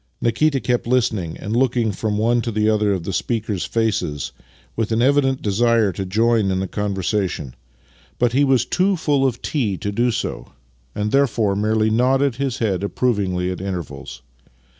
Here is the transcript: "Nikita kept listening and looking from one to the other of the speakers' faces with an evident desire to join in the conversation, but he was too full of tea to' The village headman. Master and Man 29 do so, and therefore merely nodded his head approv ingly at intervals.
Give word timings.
"Nikita 0.29 0.59
kept 0.59 0.87
listening 0.87 1.37
and 1.37 1.55
looking 1.55 1.91
from 1.91 2.17
one 2.17 2.41
to 2.41 2.51
the 2.51 2.67
other 2.67 2.91
of 2.91 3.03
the 3.03 3.13
speakers' 3.13 3.65
faces 3.65 4.31
with 4.75 4.91
an 4.91 4.99
evident 4.99 5.43
desire 5.43 5.91
to 5.91 6.07
join 6.07 6.49
in 6.49 6.59
the 6.59 6.67
conversation, 6.67 7.53
but 8.17 8.33
he 8.33 8.43
was 8.43 8.65
too 8.65 8.95
full 8.97 9.27
of 9.27 9.43
tea 9.43 9.77
to' 9.77 9.89
The 9.91 9.95
village 9.95 10.21
headman. 10.23 10.37
Master 10.37 10.51
and 10.95 10.95
Man 10.95 11.03
29 11.03 11.03
do 11.03 11.03
so, 11.03 11.03
and 11.03 11.11
therefore 11.11 11.55
merely 11.55 11.89
nodded 11.91 12.35
his 12.37 12.57
head 12.57 12.81
approv 12.81 13.17
ingly 13.19 13.51
at 13.51 13.61
intervals. 13.61 14.23